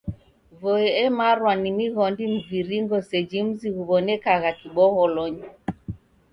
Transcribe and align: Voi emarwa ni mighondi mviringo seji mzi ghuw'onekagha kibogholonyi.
Voi 0.61 0.85
emarwa 1.05 1.51
ni 1.61 1.69
mighondi 1.77 2.23
mviringo 2.35 2.97
seji 3.09 3.39
mzi 3.47 3.67
ghuw'onekagha 3.75 4.51
kibogholonyi. 4.59 5.45